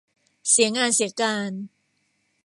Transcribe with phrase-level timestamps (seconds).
[0.49, 1.51] เสียงานเสียการ